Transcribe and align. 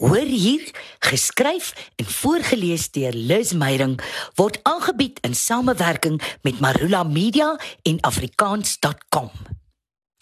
Hoor 0.00 0.16
hier, 0.16 0.70
geskryf 0.98 1.90
en 1.96 2.06
voorgeles 2.08 2.86
deur 2.90 3.12
Liz 3.12 3.52
Meyerink 3.52 4.00
word 4.34 4.56
aangebied 4.62 5.18
in 5.20 5.34
samewerking 5.36 6.16
met 6.42 6.60
Marula 6.60 7.02
Media 7.02 7.58
en 7.82 8.00
afrikaans.com. 8.00 9.28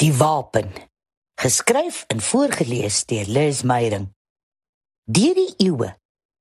Die 0.03 0.15
wapen. 0.15 0.73
Geskryf 1.39 2.05
en 2.07 2.21
voorgeles 2.21 3.05
deur 3.05 3.31
Liz 3.31 3.63
Meyerink. 3.63 4.11
Deur 5.05 5.39
die 5.39 5.55
eeue 5.57 5.93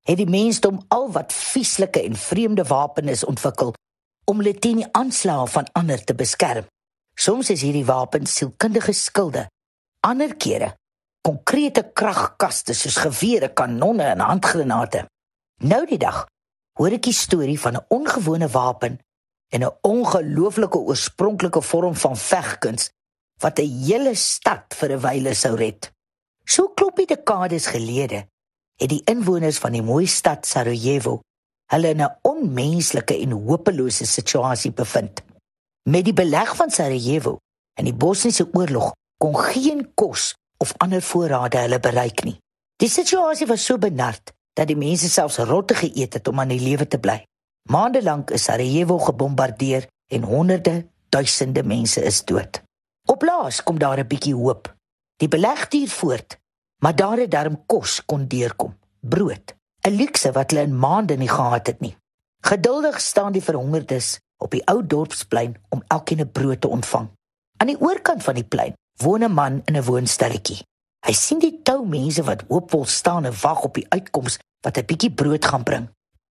het 0.09 0.17
die 0.17 0.29
mensdom 0.29 0.81
al 0.87 1.05
wat 1.11 1.33
vieslike 1.33 2.01
en 2.01 2.17
vreemde 2.17 2.65
wapens 2.65 3.21
ontwikkel 3.25 3.75
om 4.25 4.41
hulle 4.41 4.57
teen 4.57 4.81
die 4.81 4.89
aanslae 4.97 5.45
van 5.47 5.69
ander 5.77 6.01
te 6.03 6.17
beskerm. 6.17 6.65
Soms 7.13 7.53
is 7.53 7.61
hierdie 7.61 7.85
wapens 7.85 8.33
sielkundige 8.33 8.97
skilde. 8.97 9.45
Ander 10.01 10.33
kere 10.35 10.73
konkrete 11.27 11.83
kragkaste 11.93 12.75
soos 12.77 12.97
gewere, 13.03 13.51
kanonne 13.51 14.13
en 14.13 14.23
handgranate. 14.23 15.03
Nou 15.63 15.83
die 15.89 15.99
dag 15.99 16.23
hoor 16.79 16.93
ek 16.95 17.07
die 17.09 17.15
storie 17.15 17.59
van 17.59 17.75
'n 17.75 17.85
ongewone 17.89 18.47
wapen 18.47 18.99
en 19.53 19.63
'n 19.63 19.77
ongelooflike 19.81 20.77
oorspronklike 20.77 21.61
vorm 21.61 21.95
van 21.95 22.15
vegkuns 22.15 22.91
wat 23.43 23.59
'n 23.59 23.83
hele 23.87 24.15
stad 24.15 24.73
vir 24.79 24.91
'n 24.91 25.01
wyle 25.01 25.33
sou 25.33 25.55
red. 25.55 25.91
So 26.45 26.69
kloppie 26.69 27.07
dekades 27.07 27.67
gelede 27.67 28.27
het 28.79 28.89
die 28.89 29.03
inwoners 29.05 29.57
van 29.57 29.71
die 29.71 29.83
mooi 29.83 30.07
stad 30.07 30.45
Sarajevo 30.45 31.19
hulle 31.71 31.89
in 31.89 32.01
'n 32.01 32.17
onmenslike 32.21 33.15
en 33.17 33.31
hopelose 33.31 34.05
situasie 34.05 34.71
bevind. 34.71 35.23
Met 35.89 36.03
die 36.05 36.13
beleg 36.13 36.55
van 36.55 36.69
Sarajevo 36.69 37.37
en 37.73 37.83
die 37.83 37.93
Bosniese 37.93 38.47
oorlog 38.53 38.93
kon 39.17 39.35
geen 39.35 39.91
kos 39.93 40.35
of 40.57 40.73
ander 40.77 41.01
voorrade 41.01 41.57
hulle 41.57 41.79
bereik 41.79 42.23
nie. 42.23 42.37
Die 42.77 42.89
situasie 42.89 43.47
was 43.47 43.65
so 43.65 43.77
benard 43.77 44.33
dat 44.53 44.67
die 44.67 44.77
mense 44.77 45.09
selfs 45.09 45.37
rotte 45.37 45.75
geëet 45.77 46.13
het 46.17 46.27
om 46.27 46.39
aan 46.39 46.53
die 46.53 46.61
lewe 46.61 46.87
te 46.87 46.99
bly. 46.99 47.23
Maande 47.69 48.03
lank 48.03 48.31
is 48.31 48.43
Sarajevo 48.47 48.97
gebombardeer 48.99 49.87
en 50.07 50.23
honderde, 50.23 50.87
duisende 51.09 51.63
mense 51.63 52.01
is 52.03 52.23
dood. 52.25 52.61
Op 53.05 53.21
laas 53.21 53.63
kom 53.63 53.79
daar 53.79 53.99
'n 53.99 54.07
bietjie 54.07 54.35
hoop. 54.35 54.75
Die 55.17 55.27
beleg 55.27 55.67
duur 55.67 55.89
voort, 55.89 56.37
maar 56.81 56.95
daar 56.95 57.17
het 57.17 57.31
darm 57.31 57.65
kos 57.65 58.05
kon 58.05 58.27
deurkom. 58.27 58.77
Brood, 59.01 59.55
'n 59.81 59.95
luukse 59.95 60.31
wat 60.31 60.51
hulle 60.51 60.63
in 60.63 60.79
maande 60.79 61.15
nie 61.15 61.29
gehad 61.29 61.67
het 61.67 61.79
nie. 61.79 61.95
Geduldig 62.41 63.01
staan 63.01 63.31
die 63.31 63.43
verhongerdes 63.43 64.19
op 64.37 64.51
die 64.51 64.65
ou 64.65 64.87
dorpsplein 64.87 65.55
om 65.69 65.83
elkeen 65.87 66.19
'n 66.19 66.31
brood 66.31 66.61
te 66.61 66.67
ontvang. 66.67 67.09
Aan 67.57 67.67
die 67.67 67.81
oorkant 67.81 68.23
van 68.23 68.33
die 68.33 68.43
plein 68.43 68.73
woon 68.97 69.23
'n 69.23 69.33
man 69.33 69.61
in 69.65 69.75
'n 69.77 69.83
woonstelletjie. 69.83 70.65
Hy 71.05 71.13
sien 71.13 71.39
die 71.39 71.59
tou 71.63 71.85
mense 71.85 72.23
wat 72.23 72.43
hoopvol 72.47 72.85
staan 72.85 73.25
en 73.25 73.39
wag 73.41 73.61
op 73.63 73.73
die 73.73 73.85
uitkoms 73.89 74.37
wat 74.65 74.77
'n 74.77 74.85
bietjie 74.85 75.11
brood 75.11 75.45
gaan 75.45 75.63
bring. 75.63 75.89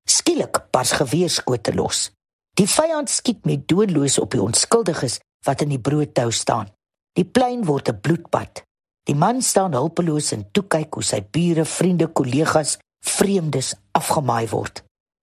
Skielik 0.09 0.71
bars 0.71 0.93
geweerskote 0.93 1.75
los. 1.75 2.11
Die 2.55 2.69
vyand 2.69 3.11
skiet 3.11 3.45
met 3.45 3.69
doelloos 3.69 4.19
op 4.19 4.31
die 4.31 4.43
onskuldiges 4.43 5.19
wat 5.45 5.61
in 5.61 5.69
die 5.69 5.81
broodtou 5.81 6.33
staan. 6.33 6.69
Die 7.13 7.25
plein 7.25 7.65
word 7.65 7.89
'n 7.89 8.01
bloedbad. 8.01 8.63
Die 9.03 9.15
man 9.15 9.43
staan 9.43 9.73
hulpeloos 9.73 10.33
en 10.33 10.49
toe 10.53 10.65
kyk 10.67 10.95
hoe 10.95 11.03
sy 11.03 11.21
bure, 11.31 11.65
vriende, 11.65 12.07
kollegas, 12.07 12.79
vreemdes 13.01 13.75
afgemaai 13.93 14.49
word. 14.49 14.83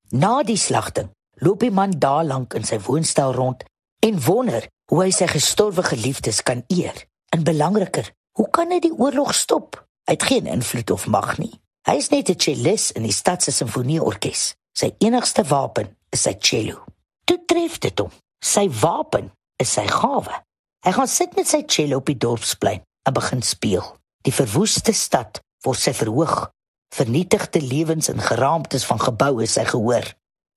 Na 0.09 0.43
die 0.43 0.57
slagting 0.57 1.09
loop 1.33 1.59
die 1.59 1.71
man 1.71 1.91
daar 1.99 2.23
lank 2.23 2.53
in 2.53 2.63
sy 2.63 2.79
woonstel 2.79 3.33
rond 3.33 3.63
en 3.99 4.21
wonder 4.23 4.67
hoe 4.91 5.03
hy 5.03 5.11
sy 5.11 5.27
gestorwe 5.27 5.83
geliefdes 5.83 6.43
kan 6.43 6.63
eer. 6.67 7.05
En 7.33 7.43
belangriker, 7.43 8.11
hoe 8.31 8.49
kan 8.49 8.69
hy 8.69 8.77
die 8.79 8.93
oorlog 8.93 9.33
stop? 9.33 9.79
Hy 10.05 10.13
het 10.13 10.25
geen 10.29 10.45
invloed 10.45 10.91
of 10.93 11.07
mag 11.09 11.37
nie. 11.41 11.53
Hy 11.89 11.95
is 11.97 12.11
net 12.13 12.29
'n 12.29 12.39
cellist 12.39 12.91
in 12.91 13.03
die 13.03 13.11
stad 13.21 13.43
se 13.43 13.51
simfonieorkes. 13.51 14.53
Sy 14.77 14.93
enigste 14.97 15.43
wapen 15.43 15.97
is 16.09 16.21
sy 16.21 16.35
cello. 16.39 16.83
Toe 17.23 17.39
tref 17.45 17.79
dit 17.79 17.99
hom. 17.99 18.11
Sy 18.39 18.69
wapen 18.69 19.31
is 19.57 19.73
sy 19.73 19.87
gawe. 19.87 20.43
Hy 20.85 20.91
gaan 20.91 21.07
sit 21.07 21.35
met 21.35 21.47
sy 21.47 21.63
cello 21.65 21.97
op 21.97 22.05
die 22.05 22.17
dorpsplein 22.17 22.81
en 23.07 23.13
begin 23.13 23.41
speel. 23.41 23.97
Die 24.21 24.33
verwoeste 24.33 24.93
stad 24.93 25.41
word 25.65 25.79
sy 25.79 25.93
verhoog. 25.93 26.51
Vernietigde 26.95 27.61
lewens 27.61 28.09
en 28.09 28.19
geraamtes 28.19 28.85
van 28.85 28.99
geboue 28.99 29.45
sy 29.45 29.65
gehoor. 29.65 30.05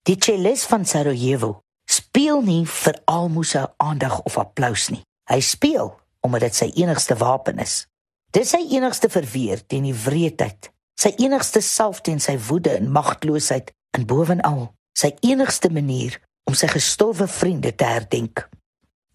Die 0.02 0.16
cellist 0.18 0.66
van 0.66 0.84
Sarajevo 0.84 1.60
speel 1.88 2.42
nie 2.42 2.66
vir 2.66 3.00
almoses 3.04 3.66
aandag 3.76 4.20
of 4.20 4.38
applous 4.38 4.88
nie. 4.88 5.02
Hy 5.30 5.40
speel 5.40 5.96
omdat 6.26 6.48
dit 6.48 6.54
sy 6.54 6.70
enigste 6.82 7.16
wapen 7.16 7.58
is. 7.62 7.86
Dis 8.34 8.50
sy 8.52 8.60
enigste 8.76 9.08
verweer 9.08 9.62
teen 9.66 9.86
die 9.88 9.96
wreedheid, 9.96 10.70
sy 10.98 11.14
enigste 11.22 11.62
salf 11.64 12.02
teen 12.04 12.20
sy 12.20 12.36
woede 12.48 12.74
en 12.76 12.90
magteloosheid 12.92 13.72
en 13.96 14.06
bovenal 14.08 14.66
sy 14.96 15.12
enigste 15.24 15.70
manier 15.72 16.18
om 16.48 16.56
sy 16.56 16.68
gestorwe 16.72 17.26
vriende 17.28 17.72
te 17.76 17.88
herdenk. 17.88 18.46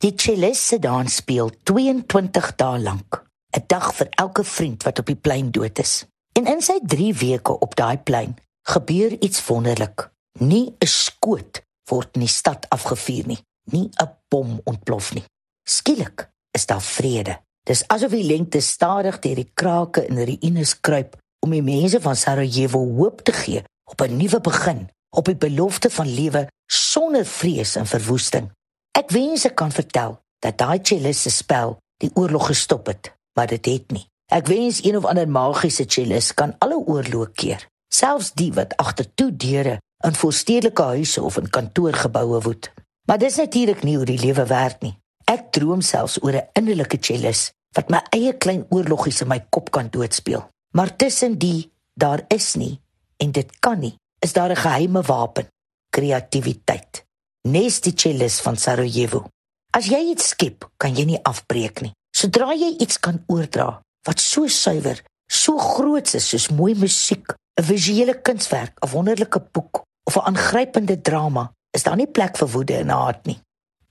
Die 0.02 0.14
cellist 0.18 0.72
se 0.72 0.80
dans 0.82 1.16
speel 1.22 1.52
22 1.70 2.56
dae 2.58 2.80
lank, 2.82 3.22
'n 3.58 3.64
dag 3.68 3.94
vir 3.94 4.08
elke 4.18 4.44
vriend 4.44 4.84
wat 4.84 5.00
op 5.00 5.06
die 5.06 5.22
plein 5.26 5.52
dood 5.52 5.80
is. 5.80 6.06
En 6.34 6.48
in 6.48 6.62
sy 6.62 6.80
3 6.86 7.14
weke 7.14 7.60
op 7.60 7.76
daai 7.76 7.98
plein 7.98 8.36
gebeur 8.64 9.12
iets 9.22 9.46
wonderlik. 9.46 10.10
Nie 10.40 10.74
'n 10.80 10.88
skoot 10.88 11.62
word 11.90 12.16
in 12.16 12.22
die 12.22 12.36
stad 12.40 12.70
afgevuur 12.70 13.28
nie, 13.28 13.42
nie 13.72 13.90
'n 14.02 14.10
bom 14.30 14.62
ontplof 14.64 15.14
nie. 15.14 15.26
Skielik 15.64 16.31
is 16.52 16.66
daar 16.66 16.82
vrede. 16.82 17.40
Dis 17.64 17.84
asof 17.88 18.12
die 18.12 18.26
lengte 18.26 18.62
stadig 18.62 19.20
deur 19.20 19.36
die 19.36 19.52
krake 19.54 20.06
en 20.06 20.24
ruïnes 20.26 20.80
kruip 20.80 21.18
om 21.46 21.54
die 21.54 21.64
mense 21.66 22.02
van 22.02 22.16
Sarajevo 22.16 22.82
hoop 22.98 23.22
te 23.26 23.34
gee 23.34 23.64
op 23.92 24.02
'n 24.02 24.18
nuwe 24.18 24.42
begin, 24.42 24.90
op 25.10 25.26
die 25.26 25.36
belofte 25.36 25.90
van 25.90 26.08
lewe 26.08 26.48
sonder 26.66 27.26
vrees 27.26 27.76
en 27.76 27.86
verwoesting. 27.86 28.52
Ek 28.92 29.10
wens 29.10 29.46
ek 29.46 29.56
kan 29.56 29.72
vertel 29.72 30.20
dat 30.40 30.58
daai 30.58 30.80
cellist 30.84 31.22
se 31.22 31.30
spel 31.30 31.78
die 31.98 32.12
oorlog 32.14 32.48
gestop 32.48 32.86
het, 32.88 33.14
maar 33.34 33.48
dit 33.48 33.66
het 33.66 33.92
nie. 33.92 34.06
Ek 34.32 34.48
wens 34.48 34.84
een 34.84 34.98
of 34.98 35.06
ander 35.06 35.30
magiese 35.30 35.86
cellist 35.88 36.34
kan 36.34 36.56
alle 36.60 36.76
oorloë 36.76 37.32
keer, 37.34 37.68
selfs 37.94 38.32
die 38.32 38.54
wat 38.54 38.76
agter 38.78 39.14
toe 39.14 39.36
deure 39.36 39.80
in 40.06 40.16
voorstedelike 40.16 40.82
huise 40.82 41.22
of 41.22 41.38
in 41.38 41.50
kantoorgeboue 41.50 42.42
woed. 42.42 42.72
Maar 43.08 43.18
dis 43.18 43.36
natuurlik 43.36 43.84
nie 43.84 43.96
hoe 43.96 44.06
die 44.06 44.20
lewe 44.20 44.46
werk 44.46 44.82
nie. 44.82 45.01
Ek 45.32 45.52
droom 45.56 45.80
selfs 45.80 46.18
oor 46.24 46.36
'n 46.36 46.50
innerlike 46.60 46.98
cellist 47.00 47.54
wat 47.76 47.90
my 47.90 48.02
eie 48.18 48.34
klein 48.44 48.66
oorloggies 48.70 49.22
in 49.24 49.30
my 49.32 49.40
kop 49.50 49.72
kan 49.72 49.88
doodspeel. 49.88 50.44
Maar 50.76 50.96
tussen 50.96 51.38
die 51.38 51.72
daar 51.96 52.26
is 52.28 52.56
nie 52.56 52.82
en 53.18 53.32
dit 53.32 53.60
kan 53.60 53.80
nie, 53.80 53.96
is 54.20 54.34
daar 54.34 54.52
'n 54.52 54.64
geheime 54.66 55.02
wapen, 55.02 55.48
kreatiwiteit. 55.90 57.06
Nes 57.48 57.82
die 57.82 57.94
cellist 57.96 58.42
van 58.42 58.58
Sarajevo. 58.58 59.26
As 59.72 59.86
jy 59.86 60.12
iets 60.12 60.28
skep, 60.28 60.70
kan 60.78 60.96
jy 60.96 61.06
nie 61.06 61.24
afbreek 61.24 61.82
nie. 61.82 61.94
Sodra 62.16 62.54
jy 62.54 62.76
iets 62.80 63.00
kan 63.00 63.24
oordra 63.28 63.82
wat 64.08 64.20
so 64.20 64.48
suiwer, 64.48 65.02
so 65.32 65.58
groot 65.58 66.14
is 66.14 66.30
soos 66.30 66.50
mooi 66.50 66.76
musiek, 66.76 67.34
'n 67.60 67.64
visuele 67.64 68.22
kunswerk, 68.22 68.74
'n 68.82 68.92
wonderlike 68.92 69.40
boek 69.52 69.84
of 70.04 70.16
'n 70.16 70.26
aangrypende 70.36 71.02
drama, 71.02 71.54
is 71.72 71.84
daar 71.84 71.96
nie 71.96 72.08
plek 72.08 72.38
vir 72.38 72.48
woede 72.48 72.78
en 72.78 72.90
haat 72.90 73.26
nie. 73.26 73.40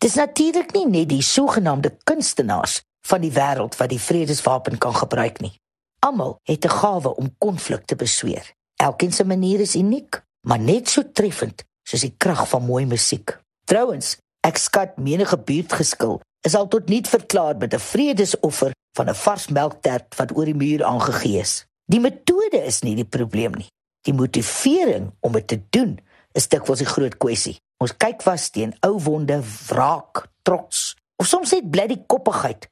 Dis 0.01 0.15
natuurlik 0.17 0.71
nie 0.73 0.87
net 0.89 1.11
die 1.11 1.21
sogenaamde 1.21 1.91
kunstenaars 2.09 2.79
van 3.05 3.21
die 3.21 3.33
wêreld 3.37 3.75
wat 3.77 3.91
die 3.93 4.01
vredeswapen 4.01 4.79
kan 4.81 4.95
gebruik 4.97 5.43
nie. 5.45 5.53
Almal 6.01 6.39
het 6.49 6.65
'n 6.65 6.73
gawe 6.73 7.17
om 7.17 7.35
konflik 7.39 7.85
te 7.85 7.97
besweer. 7.97 8.55
Elkeen 8.77 9.13
se 9.13 9.25
manier 9.25 9.61
is 9.61 9.77
uniek, 9.77 10.23
maar 10.49 10.59
net 10.59 10.89
so 10.89 11.03
treffend 11.13 11.65
soos 11.83 12.01
die 12.01 12.15
krag 12.17 12.49
van 12.49 12.65
mooi 12.65 12.87
musiek. 12.87 13.39
Trouwens, 13.65 14.17
ek 14.41 14.57
skat 14.57 14.97
menige 14.97 15.39
buurtgeskil 15.39 16.21
is 16.41 16.55
al 16.55 16.69
tot 16.69 16.89
niet 16.89 17.09
verklaar 17.09 17.57
met 17.57 17.75
'n 17.75 17.79
vredesoffer 17.79 18.73
van 18.97 19.09
'n 19.09 19.15
vars 19.15 19.49
melktert 19.49 20.17
wat 20.17 20.37
oor 20.37 20.45
die 20.45 20.55
muur 20.55 20.85
aangegee 20.85 21.39
is. 21.39 21.67
Die 21.85 22.01
metode 22.01 22.65
is 22.65 22.81
nie 22.81 22.95
die 22.95 23.11
probleem 23.17 23.53
nie. 23.53 23.71
Die 24.01 24.15
motivering 24.15 25.13
om 25.21 25.33
dit 25.33 25.47
te 25.47 25.61
doen 25.71 25.99
is 26.33 26.49
dikwels 26.49 26.79
die 26.79 26.93
groot 26.95 27.17
kwessie. 27.17 27.61
Ons 27.81 27.97
kyk 27.97 28.21
vas 28.27 28.51
teen 28.53 28.75
ou 28.85 28.99
wonde, 29.01 29.39
wraak, 29.69 30.27
trots 30.45 30.91
of 31.21 31.29
soms 31.29 31.53
net 31.53 31.69
bly 31.73 31.87
die 31.89 32.03
koppigheid 32.09 32.67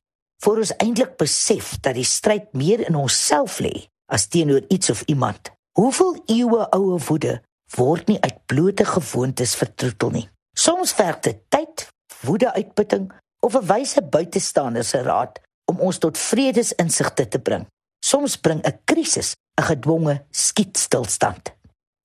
voor 0.45 0.61
ons 0.63 0.73
eintlik 0.81 1.17
besef 1.21 1.75
dat 1.85 1.97
die 1.99 2.07
stryd 2.07 2.53
meer 2.57 2.85
in 2.87 2.97
onsself 2.97 3.59
lê 3.65 3.89
as 4.13 4.29
teenoor 4.33 4.65
iets 4.73 4.91
of 4.93 5.03
iemand. 5.09 5.51
Hoeveel 5.77 6.17
eeue 6.33 6.67
oue 6.77 6.99
woede 7.09 7.39
word 7.77 8.09
nie 8.09 8.21
uit 8.21 8.39
blote 8.49 8.85
gewoontes 8.89 9.55
vertroetel 9.59 10.13
nie. 10.15 10.27
Soms 10.57 10.95
verg 10.97 11.21
dit 11.27 11.41
tyd, 11.53 11.89
woede-uitputting 12.25 13.11
of 13.45 13.55
'n 13.57 13.67
wyse 13.67 14.03
buitestander 14.03 14.85
se 14.85 15.03
raad 15.03 15.41
om 15.71 15.81
ons 15.81 15.99
tot 15.99 16.19
vredesinsigte 16.19 17.29
te 17.29 17.39
bring. 17.39 17.67
Soms 18.05 18.37
bring 18.37 18.61
'n 18.65 18.81
krisis 18.85 19.37
'n 19.61 19.63
gedwonge 19.63 20.25
skietstilstand. 20.31 21.53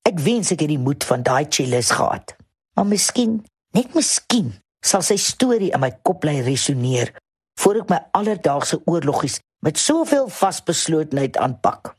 Ek 0.02 0.20
wens 0.20 0.52
ek 0.52 0.60
het 0.60 0.70
die 0.70 0.80
moed 0.80 1.04
van 1.04 1.24
daai 1.24 1.46
chillis 1.50 1.92
gehad. 1.92 2.43
Maar 2.76 2.88
miskien, 2.90 3.42
net 3.78 3.94
miskien, 3.94 4.54
sal 4.86 5.04
sy 5.06 5.18
storie 5.22 5.72
in 5.74 5.82
my 5.84 5.92
kop 6.02 6.24
bly 6.24 6.42
resoneer 6.46 7.14
voor 7.62 7.84
ek 7.84 7.92
my 7.92 8.00
alledaagse 8.18 8.80
oorloggies 8.90 9.40
met 9.64 9.80
soveel 9.80 10.28
vasbeslotenheid 10.34 11.38
aanpak. 11.38 11.94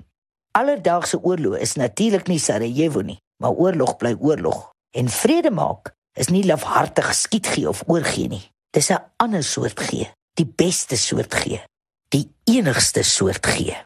Alledaagse 0.58 1.20
oorlog 1.22 1.58
is 1.62 1.76
natuurlik 1.80 2.28
nie 2.28 2.38
Sarajevo 2.42 3.02
nie, 3.02 3.18
maar 3.42 3.56
oorlog 3.56 3.96
bly 3.96 4.14
oorlog. 4.18 4.70
En 4.94 5.08
vrede 5.08 5.50
maak 5.50 5.94
is 6.18 6.30
nie 6.30 6.44
lafhartig 6.46 7.14
skiet 7.14 7.48
gee 7.54 7.68
of 7.68 7.82
oorgee 7.86 8.28
nie. 8.28 8.42
Dis 8.74 8.90
'n 8.90 9.02
ander 9.16 9.42
soort 9.42 9.80
gee, 9.80 10.10
die 10.34 10.46
beste 10.46 10.96
soort 10.96 11.34
gee, 11.34 11.62
die 12.08 12.30
enigste 12.44 13.02
soort 13.02 13.46
gee. 13.46 13.76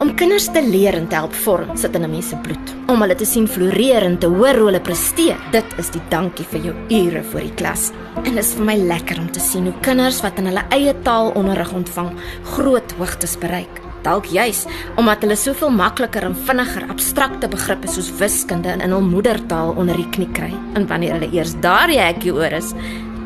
Om 0.00 0.14
kinders 0.16 0.46
te 0.48 0.62
leer 0.64 0.96
en 0.96 1.04
te 1.10 1.18
help 1.18 1.34
vorm 1.44 1.74
sit 1.76 1.94
in 1.94 2.04
'n 2.04 2.10
mens 2.10 2.28
se 2.28 2.36
bloed. 2.36 2.70
Om 2.88 3.02
hulle 3.02 3.14
te 3.14 3.24
sien 3.24 3.48
floreer 3.48 4.02
en 4.02 4.18
te 4.18 4.26
hoor 4.26 4.56
hoe 4.56 4.64
hulle 4.66 4.80
presteer, 4.80 5.36
dit 5.52 5.64
is 5.78 5.90
die 5.90 6.00
dankie 6.08 6.44
vir 6.44 6.60
jou 6.60 6.74
ure 6.88 7.22
voor 7.22 7.40
die 7.40 7.54
klas. 7.54 7.92
En 8.16 8.34
dit 8.34 8.44
is 8.44 8.54
vir 8.54 8.64
my 8.64 8.76
lekker 8.76 9.18
om 9.18 9.30
te 9.30 9.40
sien 9.40 9.64
hoe 9.64 9.80
kinders 9.80 10.22
wat 10.22 10.38
in 10.38 10.46
hulle 10.46 10.64
eie 10.70 10.94
taal 11.02 11.32
onderrig 11.34 11.72
ontvang, 11.72 12.10
groot 12.44 12.92
hoogtes 12.92 13.38
bereik. 13.38 13.80
Dalk 14.02 14.24
juis 14.24 14.66
omdat 14.96 15.20
hulle 15.20 15.36
soveel 15.36 15.70
makliker 15.70 16.22
en 16.22 16.34
vinniger 16.34 16.88
abstrakte 16.88 17.48
begrippe 17.48 17.88
soos 17.88 18.10
wiskunde 18.18 18.68
in 18.82 18.90
hul 18.90 19.02
moedertaal 19.02 19.74
onder 19.76 19.96
die 19.96 20.10
knie 20.10 20.32
kry. 20.32 20.54
En 20.74 20.86
wanneer 20.86 21.12
hulle 21.12 21.32
eers 21.32 21.60
daar 21.60 21.88
hekkie 21.88 22.32
oor 22.32 22.52
is, 22.52 22.72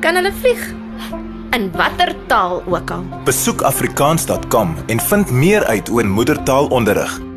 kan 0.01 0.17
hulle 0.17 0.33
vlieg 0.33 0.84
in 1.55 1.71
watter 1.73 2.15
taal 2.27 2.63
ook 2.67 2.91
al. 2.91 3.05
Besoek 3.25 3.63
afrikaans.com 3.63 4.75
en 4.87 5.01
vind 5.01 5.31
meer 5.31 5.65
uit 5.65 5.91
oor 5.91 6.07
moedertaalonderrig. 6.07 7.34